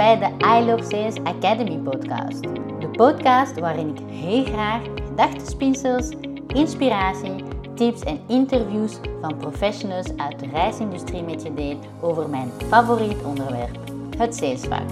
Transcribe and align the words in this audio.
bij 0.00 0.18
de 0.18 0.44
I 0.58 0.64
Love 0.64 0.84
Sales 0.84 1.16
Academy 1.24 1.76
podcast. 1.76 2.42
De 2.80 2.88
podcast 2.92 3.58
waarin 3.58 3.88
ik 3.88 3.98
heel 4.10 4.44
graag 4.44 4.82
gedachtenspinsels, 5.08 6.08
inspiratie, 6.46 7.44
tips 7.74 8.00
en 8.00 8.20
interviews 8.26 8.98
van 9.20 9.36
professionals 9.36 10.06
uit 10.16 10.38
de 10.38 10.46
reisindustrie 10.52 11.22
met 11.22 11.42
je 11.42 11.54
deel 11.54 11.78
over 12.00 12.28
mijn 12.28 12.50
favoriet 12.68 13.22
onderwerp, 13.24 13.78
het 14.18 14.34
salesvak. 14.34 14.88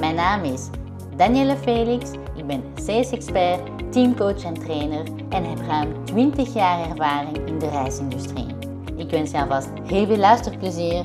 Mijn 0.00 0.14
naam 0.14 0.44
is 0.44 0.68
Danielle 1.16 1.56
Felix, 1.56 2.10
ik 2.36 2.46
ben 2.46 2.62
sales 2.74 3.10
expert, 3.10 3.60
teamcoach 3.92 4.42
en 4.44 4.54
trainer 4.54 5.02
en 5.28 5.44
heb 5.44 5.58
ruim 5.66 6.04
20 6.04 6.54
jaar 6.54 6.90
ervaring 6.90 7.36
in 7.46 7.58
de 7.58 7.68
reisindustrie. 7.68 8.46
Ik 8.96 9.10
wens 9.10 9.30
je 9.30 9.40
alvast 9.40 9.68
heel 9.86 10.06
veel 10.06 10.16
luisterplezier 10.16 11.04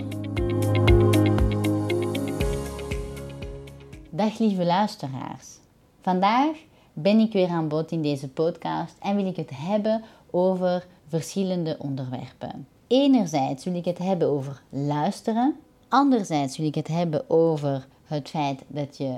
Dag 4.16 4.40
lieve 4.40 4.66
luisteraars. 4.66 5.58
Vandaag 6.02 6.58
ben 6.94 7.20
ik 7.20 7.34
weer 7.34 7.48
aan 7.48 7.68
bod 7.68 7.92
in 7.92 8.02
deze 8.02 8.30
podcast 8.30 8.96
en 9.00 9.16
wil 9.16 9.26
ik 9.26 9.36
het 9.36 9.50
hebben 9.54 10.04
over 10.32 10.86
verschillende 11.08 11.76
onderwerpen. 11.80 12.68
Enerzijds 12.88 13.64
wil 13.64 13.76
ik 13.76 13.86
het 13.86 13.98
hebben 13.98 14.28
over 14.28 14.62
luisteren. 14.70 15.56
Anderzijds 15.88 16.58
wil 16.58 16.68
ik 16.68 16.76
het 16.76 16.88
hebben 16.88 17.30
over 17.30 17.88
het 18.04 18.30
feit 18.30 18.64
dat 18.68 18.98
je 18.98 19.16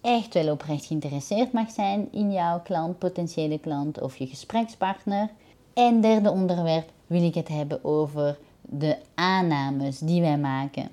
echt 0.00 0.34
wel 0.34 0.52
oprecht 0.52 0.84
geïnteresseerd 0.84 1.52
mag 1.52 1.70
zijn 1.70 2.08
in 2.12 2.32
jouw 2.32 2.60
klant, 2.60 2.98
potentiële 2.98 3.58
klant 3.58 4.00
of 4.00 4.16
je 4.16 4.26
gesprekspartner. 4.26 5.30
En 5.74 6.00
derde 6.00 6.30
onderwerp 6.30 6.90
wil 7.06 7.22
ik 7.22 7.34
het 7.34 7.48
hebben 7.48 7.84
over 7.84 8.38
de 8.60 8.96
aannames 9.14 9.98
die 9.98 10.20
wij 10.20 10.38
maken 10.38 10.88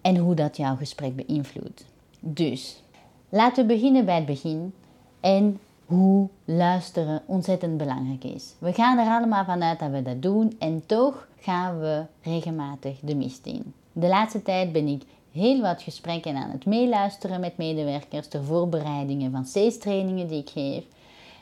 en 0.00 0.16
hoe 0.16 0.34
dat 0.34 0.56
jouw 0.56 0.76
gesprek 0.76 1.16
beïnvloedt. 1.16 1.89
Dus 2.20 2.82
laten 3.28 3.66
we 3.66 3.74
beginnen 3.74 4.04
bij 4.04 4.14
het 4.14 4.26
begin 4.26 4.72
en 5.20 5.60
hoe 5.86 6.28
luisteren 6.44 7.22
ontzettend 7.26 7.76
belangrijk 7.76 8.24
is. 8.24 8.54
We 8.58 8.72
gaan 8.72 8.98
er 8.98 9.06
allemaal 9.06 9.44
vanuit 9.44 9.78
dat 9.78 9.90
we 9.90 10.02
dat 10.02 10.22
doen 10.22 10.56
en 10.58 10.82
toch 10.86 11.28
gaan 11.40 11.78
we 11.78 12.04
regelmatig 12.22 12.98
de 13.02 13.14
mist 13.14 13.46
in. 13.46 13.74
De 13.92 14.08
laatste 14.08 14.42
tijd 14.42 14.72
ben 14.72 14.86
ik 14.86 15.02
heel 15.32 15.60
wat 15.60 15.82
gesprekken 15.82 16.36
aan 16.36 16.50
het 16.50 16.66
meeluisteren 16.66 17.40
met 17.40 17.56
medewerkers, 17.56 18.28
de 18.28 18.42
voorbereidingen 18.42 19.30
van 19.30 19.44
CS-trainingen 19.44 20.28
die 20.28 20.40
ik 20.40 20.48
geef. 20.48 20.84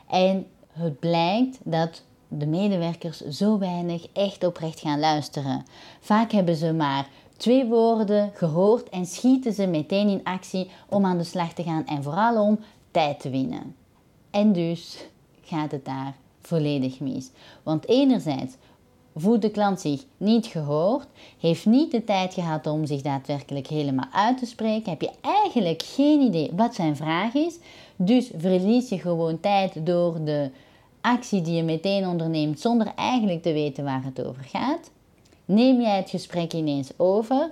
En 0.09 0.45
het 0.71 0.99
blijkt 0.99 1.59
dat 1.63 2.03
de 2.27 2.45
medewerkers 2.45 3.17
zo 3.27 3.57
weinig 3.57 4.07
echt 4.13 4.43
oprecht 4.43 4.79
gaan 4.79 4.99
luisteren. 4.99 5.65
Vaak 5.99 6.31
hebben 6.31 6.55
ze 6.55 6.73
maar 6.73 7.07
twee 7.39 7.65
woorden 7.65 8.31
gehoord 8.33 8.89
en 8.89 9.05
schieten 9.05 9.53
ze 9.53 9.67
meteen 9.67 10.09
in 10.09 10.23
actie 10.23 10.69
om 10.89 11.05
aan 11.05 11.17
de 11.17 11.23
slag 11.23 11.53
te 11.53 11.63
gaan 11.63 11.85
en 11.85 12.03
vooral 12.03 12.43
om 12.43 12.59
tijd 12.91 13.19
te 13.19 13.29
winnen. 13.29 13.75
En 14.29 14.53
dus 14.53 15.05
gaat 15.41 15.71
het 15.71 15.85
daar 15.85 16.15
volledig 16.41 16.99
mis. 16.99 17.29
Want 17.63 17.87
enerzijds 17.87 18.55
voelt 19.15 19.41
de 19.41 19.51
klant 19.51 19.79
zich 19.79 20.03
niet 20.17 20.45
gehoord, 20.45 21.07
heeft 21.39 21.65
niet 21.65 21.91
de 21.91 22.03
tijd 22.03 22.33
gehad 22.33 22.67
om 22.67 22.85
zich 22.85 23.01
daadwerkelijk 23.01 23.67
helemaal 23.67 24.09
uit 24.11 24.37
te 24.37 24.45
spreken, 24.45 24.89
heb 24.89 25.01
je 25.01 25.11
eigenlijk 25.21 25.81
geen 25.81 26.21
idee 26.21 26.51
wat 26.55 26.75
zijn 26.75 26.95
vraag 26.95 27.33
is, 27.33 27.57
dus 27.95 28.31
verlies 28.37 28.89
je 28.89 28.99
gewoon 28.99 29.39
tijd 29.39 29.85
door 29.85 30.23
de 30.23 30.51
actie 31.01 31.41
die 31.41 31.55
je 31.55 31.63
meteen 31.63 32.07
onderneemt 32.07 32.59
zonder 32.59 32.91
eigenlijk 32.95 33.41
te 33.41 33.53
weten 33.53 33.83
waar 33.83 34.03
het 34.03 34.25
over 34.25 34.43
gaat 34.43 34.91
neem 35.49 35.81
jij 35.81 35.97
het 35.97 36.09
gesprek 36.09 36.53
ineens 36.53 36.91
over 36.97 37.51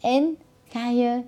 en 0.00 0.36
ga 0.68 0.88
je 0.88 1.20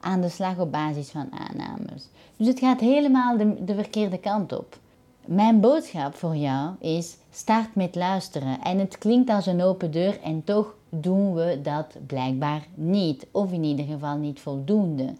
aan 0.00 0.20
de 0.20 0.28
slag 0.28 0.58
op 0.58 0.72
basis 0.72 1.10
van 1.10 1.28
aannames. 1.32 2.08
Dus 2.36 2.46
het 2.46 2.58
gaat 2.58 2.80
helemaal 2.80 3.36
de, 3.36 3.64
de 3.64 3.74
verkeerde 3.74 4.18
kant 4.18 4.52
op. 4.52 4.78
Mijn 5.26 5.60
boodschap 5.60 6.14
voor 6.14 6.36
jou 6.36 6.70
is: 6.78 7.16
start 7.30 7.74
met 7.74 7.94
luisteren. 7.94 8.60
En 8.62 8.78
het 8.78 8.98
klinkt 8.98 9.30
als 9.30 9.46
een 9.46 9.62
open 9.62 9.90
deur 9.90 10.20
en 10.20 10.44
toch 10.44 10.74
doen 10.88 11.34
we 11.34 11.60
dat 11.62 11.96
blijkbaar 12.06 12.66
niet, 12.74 13.26
of 13.30 13.52
in 13.52 13.64
ieder 13.64 13.84
geval 13.84 14.16
niet 14.16 14.40
voldoende. 14.40 15.14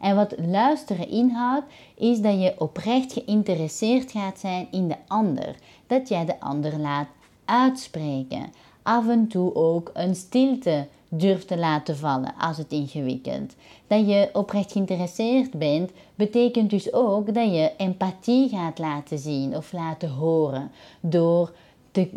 En 0.00 0.16
wat 0.16 0.34
luisteren 0.38 1.08
inhoudt, 1.08 1.66
is 1.94 2.20
dat 2.20 2.40
je 2.40 2.54
oprecht 2.58 3.12
geïnteresseerd 3.12 4.10
gaat 4.10 4.38
zijn 4.38 4.66
in 4.70 4.88
de 4.88 4.96
ander. 5.06 5.54
Dat 5.86 6.08
jij 6.08 6.24
de 6.24 6.40
ander 6.40 6.78
laat 6.78 7.08
uitspreken 7.44 8.52
af 8.84 9.08
en 9.08 9.28
toe 9.28 9.54
ook 9.54 9.90
een 9.94 10.14
stilte 10.14 10.86
durft 11.08 11.48
te 11.48 11.58
laten 11.58 11.96
vallen 11.96 12.34
als 12.38 12.56
het 12.56 12.72
ingewikkeld. 12.72 13.54
Dat 13.86 14.06
je 14.08 14.30
oprecht 14.32 14.72
geïnteresseerd 14.72 15.50
bent, 15.50 15.90
betekent 16.14 16.70
dus 16.70 16.92
ook 16.92 17.34
dat 17.34 17.54
je 17.54 17.72
empathie 17.76 18.48
gaat 18.48 18.78
laten 18.78 19.18
zien 19.18 19.56
of 19.56 19.72
laten 19.72 20.10
horen 20.10 20.70
door 21.00 21.52
te 21.90 22.10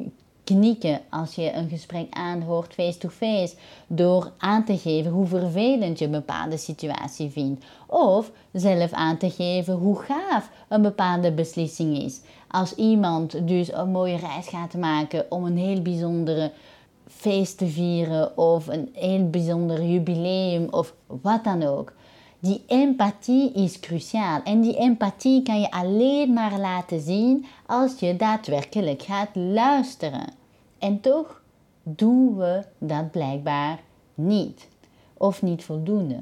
knikken 0.47 1.02
als 1.09 1.35
je 1.35 1.53
een 1.53 1.69
gesprek 1.69 2.08
aanhoort 2.09 2.74
face-to-face, 2.74 3.56
door 3.88 4.31
aan 4.38 4.63
te 4.66 4.78
geven 4.78 5.12
hoe 5.12 5.25
vervelend 5.25 6.00
je 6.00 6.06
een 6.06 6.12
bepaalde 6.12 6.58
situatie 6.58 7.30
vindt, 7.30 7.66
of 7.88 8.31
zelf 8.52 8.91
aan 8.91 9.18
te 9.18 9.30
geven 9.30 9.74
hoe 9.74 9.96
gaaf 9.96 10.50
een 10.68 10.81
bepaalde 10.81 11.31
beslissing 11.31 11.97
is. 11.97 12.22
Als 12.47 12.75
iemand 12.75 13.47
dus 13.47 13.74
een 13.74 13.91
mooie 13.91 14.18
reis 14.18 14.47
gaat 14.47 14.74
maken 14.74 15.25
om 15.30 15.46
een 15.46 15.57
heel 15.57 15.81
bijzondere 15.81 16.52
feest 17.07 17.57
te 17.57 17.68
vieren 17.68 18.38
of 18.38 18.68
een 18.68 18.90
heel 18.94 19.30
bijzonder 19.30 19.84
jubileum 19.84 20.68
of 20.69 20.94
wat 21.07 21.44
dan 21.44 21.63
ook. 21.63 21.94
Die 22.40 22.63
empathie 22.68 23.52
is 23.52 23.80
cruciaal 23.80 24.41
en 24.44 24.62
die 24.62 24.78
empathie 24.78 25.44
kan 25.44 25.59
je 25.59 25.72
alleen 25.72 26.34
maar 26.34 26.59
laten 26.59 27.02
zien 27.02 27.46
als 27.66 28.00
je 28.00 28.16
daadwerkelijk 28.16 29.02
gaat 29.02 29.30
luisteren. 29.34 30.37
En 30.80 31.02
toch 31.02 31.42
doen 31.84 32.38
we 32.38 32.64
dat 32.78 33.12
blijkbaar 33.12 33.80
niet 34.14 34.68
of 35.14 35.42
niet 35.42 35.64
voldoende. 35.64 36.20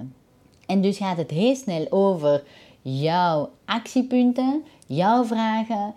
En 0.65 0.81
dus 0.81 0.97
gaat 0.97 1.17
het 1.17 1.31
heel 1.31 1.55
snel 1.55 1.87
over 1.89 2.43
jouw 2.81 3.51
actiepunten, 3.65 4.63
jouw 4.87 5.23
vragen, 5.23 5.93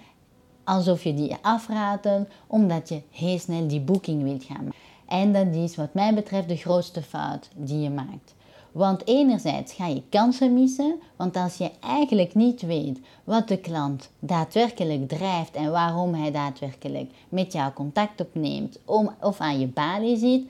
alsof 0.64 1.04
je 1.04 1.14
die 1.14 1.36
afraden 1.42 2.28
omdat 2.46 2.88
je 2.88 3.02
heel 3.10 3.38
snel 3.38 3.68
die 3.68 3.80
boeking 3.80 4.22
wilt 4.22 4.44
gaan. 4.44 4.68
En 5.06 5.32
dat 5.32 5.54
is 5.54 5.76
wat 5.76 5.94
mij 5.94 6.14
betreft 6.14 6.48
de 6.48 6.56
grootste 6.56 7.02
fout 7.02 7.48
die 7.54 7.80
je 7.80 7.90
maakt. 7.90 8.34
Want 8.78 9.06
enerzijds 9.06 9.72
ga 9.72 9.86
je 9.86 10.02
kansen 10.08 10.54
missen, 10.54 10.94
want 11.16 11.36
als 11.36 11.56
je 11.56 11.70
eigenlijk 11.80 12.34
niet 12.34 12.62
weet 12.62 12.98
wat 13.24 13.48
de 13.48 13.56
klant 13.56 14.10
daadwerkelijk 14.18 15.08
drijft 15.08 15.54
en 15.54 15.70
waarom 15.70 16.14
hij 16.14 16.30
daadwerkelijk 16.30 17.10
met 17.28 17.52
jou 17.52 17.72
contact 17.72 18.20
opneemt 18.20 18.78
om, 18.84 19.10
of 19.20 19.40
aan 19.40 19.60
je 19.60 19.66
balie 19.66 20.16
zit, 20.16 20.42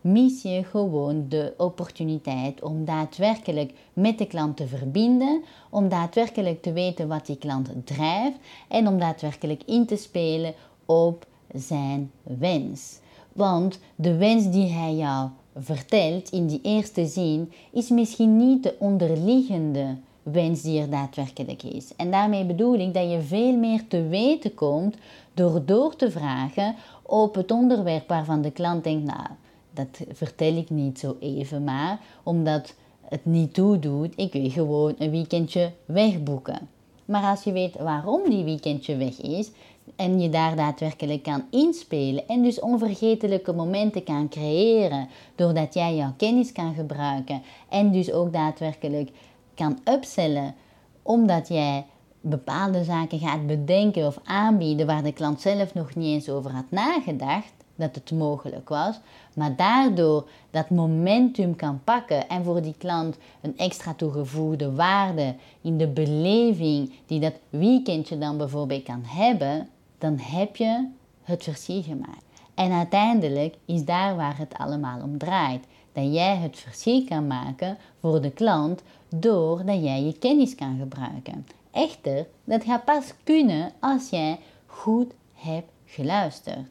mis 0.00 0.42
je 0.42 0.64
gewoon 0.64 1.24
de 1.28 1.54
opportuniteit 1.56 2.62
om 2.62 2.84
daadwerkelijk 2.84 3.72
met 3.92 4.18
de 4.18 4.26
klant 4.26 4.56
te 4.56 4.66
verbinden, 4.66 5.42
om 5.70 5.88
daadwerkelijk 5.88 6.62
te 6.62 6.72
weten 6.72 7.08
wat 7.08 7.26
die 7.26 7.38
klant 7.38 7.68
drijft 7.84 8.38
en 8.68 8.88
om 8.88 8.98
daadwerkelijk 8.98 9.62
in 9.66 9.86
te 9.86 9.96
spelen 9.96 10.54
op 10.86 11.26
zijn 11.54 12.10
wens. 12.22 12.98
Want 13.32 13.78
de 13.94 14.16
wens 14.16 14.50
die 14.50 14.68
hij 14.68 14.94
jou 14.94 15.28
vertelt 15.56 16.30
in 16.30 16.46
die 16.46 16.60
eerste 16.62 17.06
zin 17.06 17.52
is 17.70 17.88
misschien 17.88 18.36
niet 18.36 18.62
de 18.62 18.74
onderliggende 18.78 19.96
wens 20.22 20.62
die 20.62 20.80
er 20.80 20.90
daadwerkelijk 20.90 21.62
is. 21.62 21.96
En 21.96 22.10
daarmee 22.10 22.44
bedoel 22.44 22.78
ik 22.78 22.94
dat 22.94 23.10
je 23.10 23.20
veel 23.20 23.56
meer 23.56 23.88
te 23.88 24.06
weten 24.06 24.54
komt 24.54 24.96
door 25.34 25.62
door 25.64 25.96
te 25.96 26.10
vragen 26.10 26.74
op 27.02 27.34
het 27.34 27.50
onderwerp 27.50 28.08
waarvan 28.08 28.42
de 28.42 28.50
klant 28.50 28.84
denkt, 28.84 29.06
nou, 29.06 29.28
dat 29.70 30.00
vertel 30.12 30.56
ik 30.56 30.70
niet 30.70 30.98
zo 30.98 31.16
even 31.20 31.64
maar, 31.64 32.00
omdat 32.22 32.74
het 33.00 33.24
niet 33.24 33.54
toedoet, 33.54 34.12
ik 34.16 34.32
wil 34.32 34.50
gewoon 34.50 34.94
een 34.98 35.10
weekendje 35.10 35.72
wegboeken. 35.84 36.68
Maar 37.04 37.22
als 37.22 37.42
je 37.42 37.52
weet 37.52 37.78
waarom 37.78 38.30
die 38.30 38.44
weekendje 38.44 38.96
weg 38.96 39.20
is, 39.20 39.50
en 39.96 40.20
je 40.20 40.28
daar 40.28 40.56
daadwerkelijk 40.56 41.22
kan 41.22 41.44
inspelen 41.50 42.28
en 42.28 42.42
dus 42.42 42.60
onvergetelijke 42.60 43.52
momenten 43.52 44.04
kan 44.04 44.28
creëren 44.28 45.08
doordat 45.34 45.74
jij 45.74 45.96
jouw 45.96 46.12
kennis 46.16 46.52
kan 46.52 46.74
gebruiken 46.74 47.42
en 47.68 47.92
dus 47.92 48.12
ook 48.12 48.32
daadwerkelijk 48.32 49.10
kan 49.54 49.78
upsellen 49.84 50.54
omdat 51.02 51.48
jij 51.48 51.86
bepaalde 52.20 52.84
zaken 52.84 53.18
gaat 53.18 53.46
bedenken 53.46 54.06
of 54.06 54.20
aanbieden 54.24 54.86
waar 54.86 55.02
de 55.02 55.12
klant 55.12 55.40
zelf 55.40 55.74
nog 55.74 55.94
niet 55.94 56.14
eens 56.14 56.28
over 56.28 56.50
had 56.50 56.70
nagedacht 56.70 57.52
dat 57.74 57.94
het 57.94 58.10
mogelijk 58.10 58.68
was, 58.68 59.00
maar 59.34 59.56
daardoor 59.56 60.28
dat 60.50 60.70
momentum 60.70 61.56
kan 61.56 61.80
pakken 61.84 62.28
en 62.28 62.44
voor 62.44 62.62
die 62.62 62.74
klant 62.78 63.16
een 63.40 63.58
extra 63.58 63.94
toegevoegde 63.94 64.72
waarde 64.72 65.34
in 65.60 65.78
de 65.78 65.88
beleving 65.88 66.92
die 67.06 67.20
dat 67.20 67.34
weekendje 67.50 68.18
dan 68.18 68.36
bijvoorbeeld 68.36 68.82
kan 68.82 69.02
hebben, 69.04 69.68
dan 70.02 70.18
heb 70.18 70.56
je 70.56 70.88
het 71.22 71.42
verschil 71.42 71.82
gemaakt. 71.82 72.24
En 72.54 72.72
uiteindelijk 72.72 73.54
is 73.64 73.84
daar 73.84 74.16
waar 74.16 74.38
het 74.38 74.54
allemaal 74.54 75.02
om 75.02 75.18
draait. 75.18 75.64
Dat 75.92 76.14
jij 76.14 76.36
het 76.36 76.58
verschil 76.58 77.04
kan 77.04 77.26
maken 77.26 77.78
voor 78.00 78.20
de 78.20 78.30
klant 78.30 78.82
doordat 79.08 79.82
jij 79.82 80.02
je 80.02 80.18
kennis 80.18 80.54
kan 80.54 80.78
gebruiken. 80.78 81.46
Echter, 81.70 82.26
dat 82.44 82.64
gaat 82.64 82.84
pas 82.84 83.12
kunnen 83.24 83.72
als 83.80 84.10
jij 84.10 84.38
goed 84.66 85.12
hebt 85.34 85.70
geluisterd. 85.86 86.66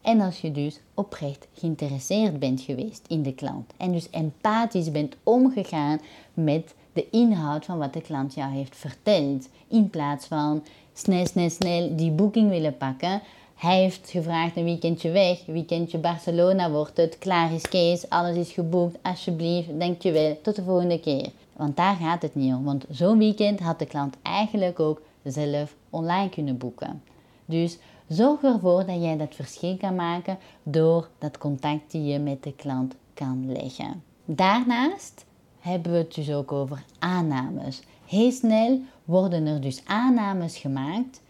En 0.00 0.20
als 0.20 0.40
je 0.40 0.52
dus 0.52 0.80
oprecht 0.94 1.46
geïnteresseerd 1.54 2.38
bent 2.38 2.60
geweest 2.60 3.04
in 3.08 3.22
de 3.22 3.34
klant. 3.34 3.72
En 3.76 3.92
dus 3.92 4.10
empathisch 4.10 4.90
bent 4.90 5.16
omgegaan 5.22 6.00
met 6.34 6.74
de 6.92 7.10
inhoud 7.10 7.64
van 7.64 7.78
wat 7.78 7.92
de 7.92 8.00
klant 8.00 8.34
jou 8.34 8.52
heeft 8.52 8.76
verteld. 8.76 9.48
In 9.68 9.90
plaats 9.90 10.26
van 10.26 10.62
snel, 11.00 11.26
snel, 11.26 11.50
snel 11.50 11.96
die 11.96 12.10
boeking 12.10 12.50
willen 12.50 12.76
pakken. 12.76 13.22
Hij 13.54 13.80
heeft 13.80 14.10
gevraagd 14.10 14.56
een 14.56 14.64
weekendje 14.64 15.10
weg, 15.10 15.46
weekendje 15.46 15.98
Barcelona 15.98 16.70
wordt 16.70 16.96
het, 16.96 17.18
klaar 17.18 17.52
is 17.52 17.68
Kees, 17.68 18.08
alles 18.08 18.36
is 18.36 18.52
geboekt, 18.52 18.98
alsjeblieft, 19.02 19.80
dankjewel, 19.80 20.38
tot 20.42 20.56
de 20.56 20.62
volgende 20.62 21.00
keer. 21.00 21.28
Want 21.56 21.76
daar 21.76 21.96
gaat 21.96 22.22
het 22.22 22.34
niet 22.34 22.54
om, 22.54 22.64
want 22.64 22.84
zo'n 22.90 23.18
weekend 23.18 23.60
had 23.60 23.78
de 23.78 23.86
klant 23.86 24.16
eigenlijk 24.22 24.80
ook 24.80 25.02
zelf 25.22 25.74
online 25.90 26.28
kunnen 26.28 26.58
boeken. 26.58 27.02
Dus 27.44 27.78
zorg 28.08 28.42
ervoor 28.42 28.86
dat 28.86 29.02
jij 29.02 29.16
dat 29.16 29.34
verschil 29.34 29.76
kan 29.76 29.94
maken 29.94 30.38
door 30.62 31.08
dat 31.18 31.38
contact 31.38 31.90
die 31.90 32.04
je 32.04 32.18
met 32.18 32.42
de 32.42 32.54
klant 32.54 32.94
kan 33.14 33.52
leggen. 33.52 34.02
Daarnaast 34.24 35.24
hebben 35.58 35.92
we 35.92 35.98
het 35.98 36.14
dus 36.14 36.32
ook 36.32 36.52
over 36.52 36.82
aannames. 36.98 37.82
Heel 38.10 38.30
snel 38.30 38.80
worden 39.04 39.46
er 39.46 39.60
dus 39.60 39.82
aannames 39.84 40.56
gemaakt, 40.56 41.20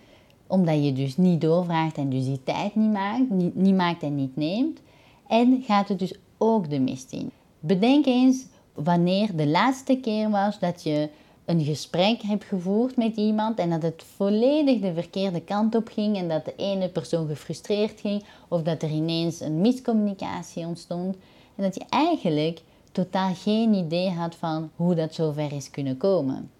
omdat 0.46 0.84
je 0.84 0.92
dus 0.92 1.16
niet 1.16 1.40
doorvraagt 1.40 1.96
en 1.96 2.10
dus 2.10 2.24
die 2.24 2.42
tijd 2.44 2.74
niet 2.74 2.92
maakt, 2.92 3.30
niet, 3.30 3.54
niet 3.54 3.74
maakt 3.74 4.02
en 4.02 4.14
niet 4.14 4.36
neemt. 4.36 4.80
En 5.26 5.62
gaat 5.66 5.88
het 5.88 5.98
dus 5.98 6.14
ook 6.38 6.70
de 6.70 6.78
mist 6.78 7.12
in. 7.12 7.30
Bedenk 7.58 8.06
eens 8.06 8.46
wanneer 8.74 9.36
de 9.36 9.46
laatste 9.46 9.96
keer 9.96 10.30
was 10.30 10.58
dat 10.58 10.82
je 10.82 11.08
een 11.44 11.64
gesprek 11.64 12.22
hebt 12.22 12.44
gevoerd 12.44 12.96
met 12.96 13.16
iemand 13.16 13.58
en 13.58 13.70
dat 13.70 13.82
het 13.82 14.04
volledig 14.16 14.80
de 14.80 14.94
verkeerde 14.94 15.40
kant 15.40 15.74
op 15.74 15.88
ging 15.88 16.16
en 16.16 16.28
dat 16.28 16.44
de 16.44 16.54
ene 16.56 16.88
persoon 16.88 17.26
gefrustreerd 17.26 18.00
ging 18.00 18.24
of 18.48 18.62
dat 18.62 18.82
er 18.82 18.90
ineens 18.90 19.40
een 19.40 19.60
miscommunicatie 19.60 20.66
ontstond 20.66 21.16
en 21.56 21.62
dat 21.62 21.74
je 21.74 21.84
eigenlijk 21.88 22.62
totaal 22.92 23.34
geen 23.34 23.74
idee 23.74 24.10
had 24.10 24.34
van 24.34 24.70
hoe 24.76 24.94
dat 24.94 25.14
zover 25.14 25.52
is 25.52 25.70
kunnen 25.70 25.96
komen. 25.96 26.50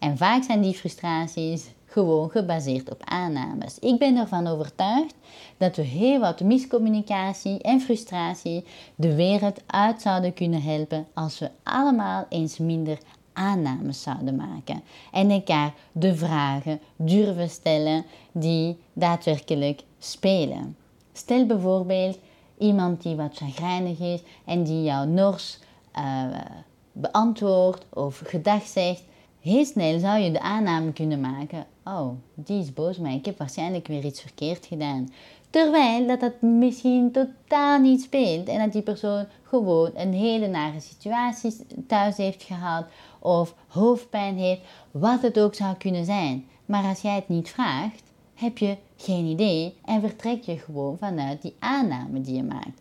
En 0.00 0.16
vaak 0.16 0.42
zijn 0.42 0.60
die 0.60 0.74
frustraties 0.74 1.70
gewoon 1.86 2.30
gebaseerd 2.30 2.90
op 2.90 3.02
aannames. 3.04 3.78
Ik 3.78 3.98
ben 3.98 4.16
ervan 4.16 4.46
overtuigd 4.46 5.14
dat 5.56 5.76
we 5.76 5.82
heel 5.82 6.20
wat 6.20 6.40
miscommunicatie 6.40 7.62
en 7.62 7.80
frustratie 7.80 8.64
de 8.94 9.14
wereld 9.14 9.60
uit 9.66 10.02
zouden 10.02 10.34
kunnen 10.34 10.62
helpen 10.62 11.06
als 11.14 11.38
we 11.38 11.50
allemaal 11.62 12.26
eens 12.28 12.58
minder 12.58 12.98
aannames 13.32 14.02
zouden 14.02 14.36
maken 14.36 14.82
en 15.12 15.30
elkaar 15.30 15.74
de 15.92 16.14
vragen 16.14 16.80
durven 16.96 17.50
stellen 17.50 18.04
die 18.32 18.76
daadwerkelijk 18.92 19.82
spelen. 19.98 20.76
Stel 21.12 21.46
bijvoorbeeld 21.46 22.18
iemand 22.58 23.02
die 23.02 23.16
wat 23.16 23.36
chagrijnig 23.36 23.98
is 23.98 24.20
en 24.44 24.62
die 24.62 24.82
jou 24.82 25.08
nors 25.08 25.58
uh, 25.98 26.24
beantwoordt 26.92 27.84
of 27.88 28.22
gedag 28.24 28.66
zegt, 28.66 29.02
heel 29.40 29.64
snel 29.64 29.98
zou 29.98 30.18
je 30.18 30.30
de 30.30 30.40
aanname 30.40 30.92
kunnen 30.92 31.20
maken: 31.20 31.66
oh, 31.84 32.08
die 32.34 32.60
is 32.60 32.72
boos, 32.72 32.98
maar 32.98 33.12
ik 33.12 33.24
heb 33.24 33.38
waarschijnlijk 33.38 33.86
weer 33.86 34.04
iets 34.04 34.20
verkeerd 34.20 34.66
gedaan. 34.66 35.08
Terwijl 35.50 36.06
dat 36.06 36.20
dat 36.20 36.40
misschien 36.40 37.10
totaal 37.12 37.78
niet 37.78 38.00
speelt 38.00 38.48
en 38.48 38.58
dat 38.58 38.72
die 38.72 38.82
persoon 38.82 39.26
gewoon 39.42 39.90
een 39.94 40.12
hele 40.12 40.46
nare 40.46 40.80
situatie 40.80 41.56
thuis 41.86 42.16
heeft 42.16 42.42
gehad 42.42 42.86
of 43.18 43.54
hoofdpijn 43.68 44.36
heeft, 44.36 44.60
wat 44.90 45.22
het 45.22 45.38
ook 45.38 45.54
zou 45.54 45.74
kunnen 45.74 46.04
zijn. 46.04 46.44
Maar 46.66 46.84
als 46.84 47.00
jij 47.00 47.14
het 47.14 47.28
niet 47.28 47.48
vraagt, 47.48 48.02
heb 48.34 48.58
je 48.58 48.76
geen 48.96 49.24
idee 49.24 49.74
en 49.84 50.00
vertrek 50.00 50.42
je 50.42 50.58
gewoon 50.58 50.98
vanuit 50.98 51.42
die 51.42 51.54
aanname 51.58 52.20
die 52.20 52.34
je 52.34 52.42
maakt. 52.42 52.80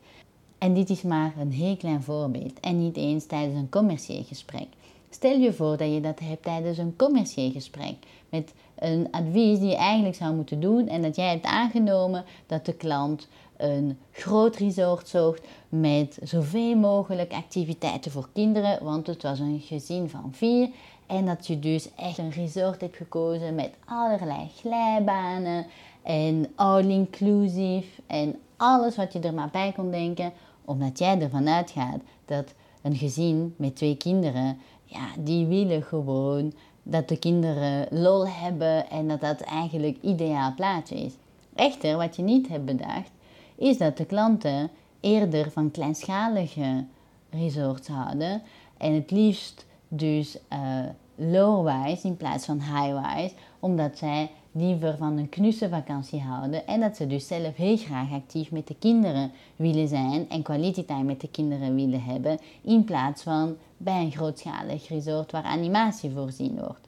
En 0.58 0.74
dit 0.74 0.90
is 0.90 1.02
maar 1.02 1.34
een 1.40 1.52
heel 1.52 1.78
klein 1.78 2.04
voorbeeld 2.04 2.60
en 2.60 2.80
niet 2.80 2.98
eens 2.98 3.26
tijdens 3.26 3.60
een 3.60 3.70
commercieel 3.70 4.24
gesprek. 4.24 4.68
Stel 5.10 5.38
je 5.38 5.54
voor 5.54 5.78
dat 5.78 5.94
je 5.94 6.02
dat 6.02 6.20
hebt 6.20 6.44
tijdens 6.44 6.78
een 6.78 6.96
commercieel 6.96 7.52
gesprek 7.52 7.96
met 8.30 8.54
een 8.76 9.08
advies 9.12 9.60
die 9.60 9.70
je 9.70 9.76
eigenlijk 9.76 10.16
zou 10.16 10.36
moeten 10.36 10.60
doen 10.60 10.88
en 10.88 11.02
dat 11.02 11.16
jij 11.16 11.30
hebt 11.30 11.46
aangenomen 11.46 12.26
dat 12.48 12.66
de 12.66 12.74
klant 12.74 13.28
een 13.58 13.98
groot 14.12 14.56
resort 14.56 15.08
zocht 15.08 15.42
met 15.70 16.20
zoveel 16.24 16.76
mogelijk 16.76 17.34
activiteiten 17.34 18.12
voor 18.12 18.30
kinderen, 18.34 18.84
want 18.84 19.08
het 19.08 19.24
was 19.24 19.40
een 19.40 19.60
gezin 19.60 20.10
van 20.10 20.30
vier. 20.32 20.70
En 21.06 21.26
dat 21.26 21.48
je 21.48 21.60
dus 21.60 21.90
echt 21.96 22.18
een 22.18 22.32
resort 22.32 22.82
hebt 22.82 22.96
gekozen 22.96 23.56
met 23.56 23.72
allerlei 23.86 24.50
glijbanen 24.56 25.66
en 26.04 26.48
all-inclusive 26.56 28.02
en 28.08 28.36
alles 28.58 28.96
wat 28.96 29.14
je 29.14 29.20
er 29.20 29.34
maar 29.34 29.50
bij 29.52 29.72
kon 29.76 29.92
denken, 29.92 30.34
omdat 30.66 31.00
jij 31.00 31.22
ervan 31.22 31.48
uitgaat 31.50 32.00
dat 32.26 32.54
een 32.82 32.96
gezin 32.96 33.54
met 33.58 33.76
twee 33.76 33.98
kinderen, 33.98 34.58
ja, 34.90 35.08
die 35.20 35.46
willen 35.46 35.84
gewoon 35.84 36.54
dat 36.84 37.08
de 37.08 37.18
kinderen 37.18 37.88
lol 38.02 38.28
hebben 38.28 38.90
en 38.90 39.08
dat 39.08 39.22
dat 39.22 39.42
eigenlijk 39.42 39.98
ideaal 40.02 40.54
plaatje 40.56 40.96
is. 40.96 41.14
Echter, 41.56 41.98
wat 41.98 42.16
je 42.16 42.22
niet 42.22 42.48
hebt 42.48 42.66
bedacht, 42.66 43.12
is 43.56 43.78
dat 43.78 43.98
de 43.98 44.06
klanten 44.06 44.70
eerder 45.00 45.52
van 45.52 45.72
kleinschalige 45.72 46.86
resorts 47.30 47.88
houden 47.88 48.42
en 48.78 48.94
het 48.94 49.12
liefst 49.12 49.66
dus 49.88 50.38
uh, 50.54 50.60
low-wise 51.16 52.08
in 52.08 52.18
plaats 52.18 52.46
van 52.46 52.62
high-wise, 52.62 53.34
omdat 53.60 53.98
zij 53.98 54.32
liever 54.60 54.98
van 54.98 55.18
een 55.18 55.30
knusse 55.30 55.70
vakantie 55.70 56.22
houden 56.22 56.68
en 56.68 56.80
dat 56.80 56.96
ze 56.96 57.08
dus 57.08 57.28
zelf 57.28 57.56
heel 57.56 57.78
graag 57.78 58.12
actief 58.12 58.52
met 58.52 58.68
de 58.68 58.76
kinderen 58.80 59.32
willen 59.56 59.88
zijn 59.88 60.30
en 60.30 60.42
quality 60.42 60.86
time 60.86 61.04
met 61.04 61.22
de 61.22 61.30
kinderen 61.30 61.76
willen 61.76 62.04
hebben 62.04 62.40
in 62.62 62.84
plaats 62.84 63.24
van 63.24 63.56
bij 63.78 64.02
een 64.02 64.12
grootschalig 64.12 64.88
resort 64.88 65.32
waar 65.32 65.44
animatie 65.44 66.12
voorzien 66.12 66.60
wordt. 66.60 66.88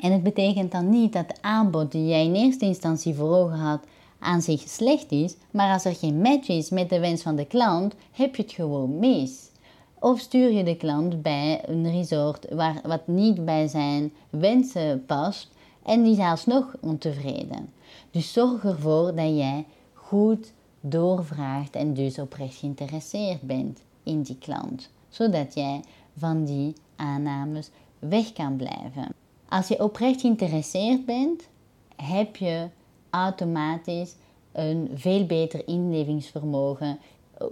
En 0.00 0.12
het 0.12 0.22
betekent 0.22 0.72
dan 0.72 0.90
niet 0.90 1.12
dat 1.12 1.28
de 1.28 1.36
aanbod 1.40 1.92
die 1.92 2.06
jij 2.06 2.24
in 2.24 2.34
eerste 2.34 2.64
instantie 2.64 3.14
voor 3.14 3.36
ogen 3.36 3.58
had 3.58 3.80
aan 4.18 4.42
zich 4.42 4.60
slecht 4.60 5.10
is, 5.10 5.36
maar 5.50 5.72
als 5.72 5.84
er 5.84 5.94
geen 5.94 6.20
match 6.20 6.48
is 6.48 6.70
met 6.70 6.88
de 6.88 7.00
wens 7.00 7.22
van 7.22 7.36
de 7.36 7.44
klant, 7.44 7.94
heb 8.12 8.36
je 8.36 8.42
het 8.42 8.52
gewoon 8.52 8.98
mis. 8.98 9.50
Of 9.98 10.18
stuur 10.18 10.52
je 10.52 10.64
de 10.64 10.76
klant 10.76 11.22
bij 11.22 11.60
een 11.66 11.90
resort 11.90 12.46
waar, 12.54 12.80
wat 12.84 13.06
niet 13.06 13.44
bij 13.44 13.68
zijn 13.68 14.12
wensen 14.30 15.04
past 15.06 15.54
en 15.86 16.02
die 16.02 16.12
is 16.12 16.18
alsnog 16.18 16.76
ontevreden. 16.80 17.72
Dus 18.10 18.32
zorg 18.32 18.64
ervoor 18.64 19.14
dat 19.14 19.36
jij 19.36 19.64
goed 19.92 20.52
doorvraagt 20.80 21.74
en 21.74 21.94
dus 21.94 22.18
oprecht 22.18 22.56
geïnteresseerd 22.56 23.40
bent 23.40 23.80
in 24.02 24.22
die 24.22 24.38
klant, 24.38 24.90
zodat 25.08 25.54
jij 25.54 25.80
van 26.16 26.44
die 26.44 26.74
aannames 26.96 27.70
weg 27.98 28.32
kan 28.32 28.56
blijven. 28.56 29.08
Als 29.48 29.68
je 29.68 29.82
oprecht 29.82 30.20
geïnteresseerd 30.20 31.04
bent, 31.04 31.48
heb 31.96 32.36
je 32.36 32.68
automatisch 33.10 34.14
een 34.52 34.90
veel 34.94 35.26
beter 35.26 35.68
inlevingsvermogen 35.68 36.98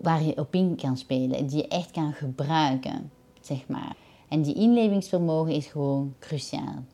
waar 0.02 0.22
je 0.22 0.38
op 0.38 0.54
in 0.54 0.76
kan 0.76 0.96
spelen, 0.96 1.46
die 1.46 1.56
je 1.56 1.68
echt 1.68 1.90
kan 1.90 2.12
gebruiken, 2.12 3.10
zeg 3.40 3.68
maar. 3.68 3.96
En 4.28 4.42
die 4.42 4.54
inlevingsvermogen 4.54 5.52
is 5.52 5.66
gewoon 5.66 6.14
cruciaal. 6.18 6.84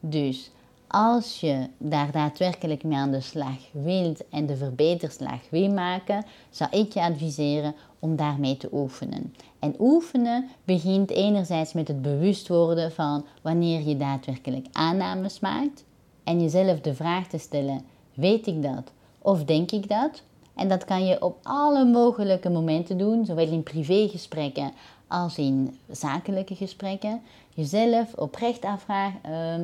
Dus 0.00 0.50
als 0.92 1.40
je 1.40 1.66
daar 1.78 2.12
daadwerkelijk 2.12 2.84
mee 2.84 2.98
aan 2.98 3.10
de 3.10 3.20
slag 3.20 3.58
wilt 3.72 4.28
en 4.28 4.46
de 4.46 4.56
verbeterslag 4.56 5.40
wil 5.50 5.72
maken, 5.72 6.24
zou 6.50 6.70
ik 6.70 6.92
je 6.92 7.00
adviseren 7.00 7.74
om 7.98 8.16
daarmee 8.16 8.56
te 8.56 8.68
oefenen. 8.72 9.34
En 9.58 9.74
oefenen 9.78 10.48
begint 10.64 11.10
enerzijds 11.10 11.72
met 11.72 11.88
het 11.88 12.02
bewust 12.02 12.48
worden 12.48 12.92
van 12.92 13.24
wanneer 13.42 13.88
je 13.88 13.96
daadwerkelijk 13.96 14.66
aannames 14.72 15.40
maakt 15.40 15.84
en 16.24 16.40
jezelf 16.40 16.80
de 16.80 16.94
vraag 16.94 17.26
te 17.26 17.38
stellen: 17.38 17.84
weet 18.14 18.46
ik 18.46 18.62
dat 18.62 18.92
of 19.18 19.44
denk 19.44 19.70
ik 19.70 19.88
dat? 19.88 20.22
En 20.54 20.68
dat 20.68 20.84
kan 20.84 21.06
je 21.06 21.22
op 21.22 21.38
alle 21.42 21.84
mogelijke 21.84 22.50
momenten 22.50 22.98
doen, 22.98 23.24
zowel 23.24 23.48
in 23.48 23.62
privégesprekken 23.62 24.72
als 25.06 25.38
in 25.38 25.78
zakelijke 25.90 26.54
gesprekken. 26.54 27.20
Jezelf 27.54 28.14
oprecht 28.14 28.64
afvragen: 28.64 29.18
ehm, 29.22 29.62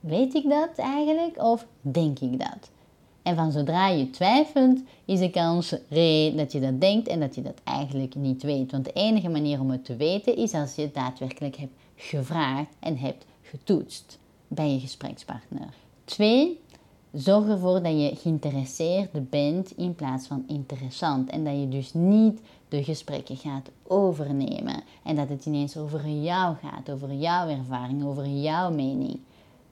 weet 0.00 0.34
ik 0.34 0.48
dat 0.48 0.70
eigenlijk 0.76 1.42
of 1.42 1.66
denk 1.80 2.18
ik 2.18 2.38
dat? 2.38 2.70
En 3.22 3.36
van 3.36 3.52
zodra 3.52 3.88
je 3.88 4.10
twijfelt, 4.10 4.78
is 5.04 5.18
de 5.18 5.30
kans 5.30 5.74
reëel 5.88 6.36
dat 6.36 6.52
je 6.52 6.60
dat 6.60 6.80
denkt 6.80 7.08
en 7.08 7.20
dat 7.20 7.34
je 7.34 7.42
dat 7.42 7.60
eigenlijk 7.64 8.14
niet 8.14 8.42
weet. 8.42 8.70
Want 8.70 8.84
de 8.84 8.92
enige 8.92 9.28
manier 9.28 9.60
om 9.60 9.70
het 9.70 9.84
te 9.84 9.96
weten 9.96 10.36
is 10.36 10.52
als 10.52 10.74
je 10.74 10.82
het 10.82 10.94
daadwerkelijk 10.94 11.56
hebt 11.56 11.72
gevraagd 11.96 12.70
en 12.78 12.96
hebt 12.96 13.24
getoetst 13.42 14.18
bij 14.48 14.72
je 14.72 14.80
gesprekspartner. 14.80 15.74
Twee, 16.04 16.60
zorg 17.12 17.48
ervoor 17.48 17.82
dat 17.82 18.00
je 18.00 18.16
geïnteresseerd 18.16 19.30
bent 19.30 19.76
in 19.76 19.94
plaats 19.94 20.26
van 20.26 20.44
interessant. 20.46 21.30
En 21.30 21.44
dat 21.44 21.60
je 21.60 21.68
dus 21.68 21.94
niet 21.94 22.40
de 22.68 22.84
gesprekken 22.84 23.36
gaat 23.36 23.70
overnemen. 23.86 24.82
En 25.02 25.16
dat 25.16 25.28
het 25.28 25.46
ineens 25.46 25.76
over 25.76 26.08
jou 26.08 26.56
gaat, 26.62 26.90
over 26.90 27.12
jouw 27.12 27.48
ervaring, 27.48 28.04
over 28.04 28.26
jouw 28.26 28.70
mening. 28.70 29.18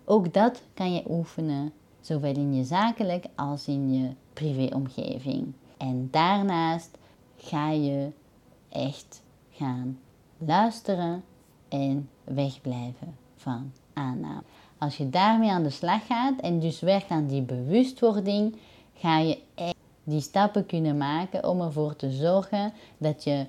Ook 0.09 0.33
dat 0.33 0.63
kan 0.75 0.95
je 0.95 1.03
oefenen, 1.09 1.73
zowel 2.01 2.35
in 2.35 2.55
je 2.55 2.65
zakelijk 2.65 3.27
als 3.35 3.69
in 3.69 3.93
je 3.93 4.11
privéomgeving. 4.33 5.53
En 5.77 6.09
daarnaast 6.11 6.99
ga 7.37 7.71
je 7.71 8.11
echt 8.69 9.23
gaan 9.51 9.99
luisteren 10.39 11.25
en 11.69 12.09
wegblijven 12.25 13.17
van 13.37 13.73
aanname. 13.93 14.43
Als 14.79 14.97
je 14.97 15.11
daarmee 15.11 15.51
aan 15.51 15.63
de 15.63 15.71
slag 15.71 16.07
gaat 16.07 16.41
en 16.41 16.61
dus 16.61 16.81
werkt 16.81 17.11
aan 17.11 17.27
die 17.27 17.43
bewustwording, 17.43 18.57
ga 18.95 19.19
je 19.19 19.39
echt 19.55 19.77
die 20.05 20.21
stappen 20.21 20.67
kunnen 20.67 20.97
maken 20.97 21.49
om 21.49 21.61
ervoor 21.61 21.97
te 21.97 22.11
zorgen 22.11 22.73
dat 22.99 23.25
je 23.25 23.47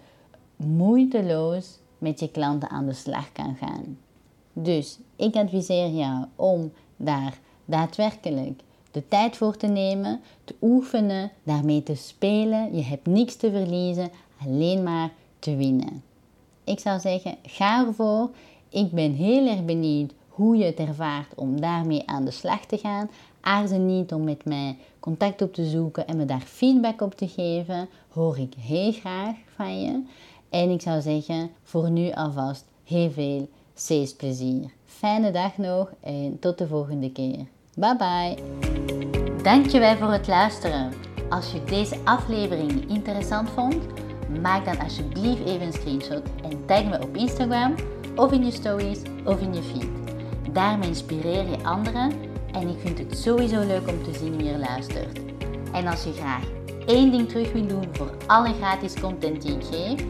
moeiteloos 0.56 1.80
met 1.98 2.20
je 2.20 2.32
klanten 2.32 2.70
aan 2.70 2.86
de 2.86 2.94
slag 2.94 3.32
kan 3.32 3.56
gaan. 3.56 3.98
Dus 4.60 4.98
ik 5.16 5.36
adviseer 5.36 5.90
jou 5.90 6.26
om 6.36 6.72
daar 6.96 7.40
daadwerkelijk 7.66 8.62
de 8.92 9.08
tijd 9.08 9.38
voor 9.38 9.58
te 9.58 9.68
nemen, 9.68 10.22
te 10.44 10.56
oefenen, 10.62 11.32
daarmee 11.44 11.84
te 11.84 11.96
spelen. 11.96 12.76
Je 12.76 12.84
hebt 12.84 13.06
niks 13.06 13.36
te 13.36 13.52
verliezen, 13.52 14.10
alleen 14.46 14.84
maar 14.84 15.12
te 15.40 15.56
winnen. 15.56 16.04
Ik 16.64 16.80
zou 16.80 17.00
zeggen, 17.00 17.36
ga 17.44 17.86
ervoor. 17.86 18.30
Ik 18.70 18.92
ben 18.92 19.14
heel 19.14 19.48
erg 19.48 19.66
benieuwd 19.66 20.14
hoe 20.28 20.58
je 20.58 20.64
het 20.64 20.80
ervaart 20.80 21.36
om 21.36 21.62
daarmee 21.62 22.08
aan 22.08 22.26
de 22.26 22.32
slag 22.32 22.66
te 22.66 22.78
gaan. 22.78 23.10
Aarzel 23.42 23.80
niet 23.80 24.14
om 24.14 24.24
met 24.24 24.46
mij 24.46 24.78
contact 25.00 25.42
op 25.42 25.54
te 25.54 25.66
zoeken 25.66 26.08
en 26.08 26.18
me 26.18 26.26
daar 26.26 26.42
feedback 26.42 27.02
op 27.02 27.16
te 27.16 27.28
geven. 27.28 27.90
Hoor 28.10 28.38
ik 28.38 28.54
heel 28.60 28.92
graag 28.92 29.36
van 29.56 29.82
je. 29.82 30.04
En 30.50 30.70
ik 30.70 30.82
zou 30.82 31.02
zeggen, 31.02 31.50
voor 31.64 31.90
nu 31.90 32.12
alvast 32.12 32.66
heel 32.84 33.12
veel 33.12 33.48
plezier. 34.18 34.72
Fijne 34.86 35.32
dag 35.32 35.58
nog 35.58 35.92
en 36.02 36.40
tot 36.40 36.58
de 36.58 36.68
volgende 36.68 37.12
keer. 37.12 37.46
Bye 37.76 37.96
bye. 37.98 38.38
Dankjewel 39.44 39.96
voor 39.96 40.12
het 40.12 40.28
luisteren. 40.28 40.92
Als 41.30 41.52
je 41.52 41.64
deze 41.64 41.96
aflevering 42.04 42.90
interessant 42.90 43.50
vond, 43.50 43.76
maak 44.42 44.66
dan 44.66 44.80
alsjeblieft 44.80 45.46
even 45.46 45.62
een 45.62 45.74
screenshot 45.74 46.22
en 46.44 46.66
tag 46.66 46.84
me 46.84 47.02
op 47.02 47.16
Instagram 47.16 47.76
of 48.16 48.32
in 48.32 48.46
je 48.46 48.52
stories 48.52 49.02
of 49.26 49.42
in 49.42 49.54
je 49.54 49.62
feed. 49.62 49.88
Daarmee 50.54 50.88
inspireer 50.88 51.50
je 51.50 51.64
anderen 51.64 52.12
en 52.52 52.68
ik 52.68 52.80
vind 52.80 52.98
het 52.98 53.18
sowieso 53.18 53.60
leuk 53.60 53.88
om 53.88 54.04
te 54.04 54.14
zien 54.20 54.38
wie 54.38 54.50
er 54.50 54.60
luistert. 54.60 55.20
En 55.72 55.88
als 55.88 56.04
je 56.04 56.14
graag 56.14 56.44
één 56.86 57.12
ding 57.12 57.30
terug 57.30 57.52
wil 57.52 57.68
doen 57.68 57.88
voor 57.92 58.12
alle 58.26 58.54
gratis 58.54 59.00
content 59.00 59.42
die 59.42 59.56
ik 59.56 59.64
geef 59.64 60.06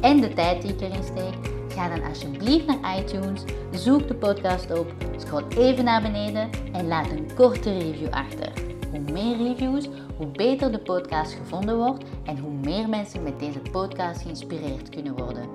en 0.00 0.20
de 0.20 0.32
tijd 0.32 0.62
die 0.62 0.72
ik 0.72 0.80
erin 0.80 1.04
steek, 1.04 1.49
ga 1.72 1.88
dan 1.88 2.04
alsjeblieft 2.08 2.66
naar 2.66 2.98
iTunes, 2.98 3.42
zoek 3.70 4.08
de 4.08 4.14
podcast 4.14 4.78
op, 4.78 4.94
scroll 5.16 5.44
even 5.48 5.84
naar 5.84 6.02
beneden 6.02 6.50
en 6.72 6.86
laat 6.88 7.10
een 7.10 7.34
korte 7.34 7.78
review 7.78 8.10
achter. 8.10 8.52
Hoe 8.90 9.12
meer 9.12 9.36
reviews, 9.36 9.88
hoe 10.16 10.26
beter 10.26 10.72
de 10.72 10.78
podcast 10.78 11.32
gevonden 11.32 11.76
wordt 11.76 12.04
en 12.24 12.38
hoe 12.38 12.52
meer 12.52 12.88
mensen 12.88 13.22
met 13.22 13.38
deze 13.38 13.60
podcast 13.72 14.22
geïnspireerd 14.22 14.88
kunnen 14.88 15.16
worden. 15.16 15.48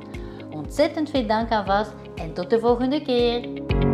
Ontzettend 0.50 1.10
veel 1.10 1.28
dank 1.28 1.52
alvast 1.52 1.94
en 2.16 2.34
tot 2.34 2.50
de 2.50 2.60
volgende 2.60 3.02
keer! 3.02 3.85